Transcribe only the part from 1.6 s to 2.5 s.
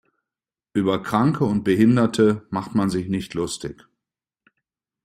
Behinderte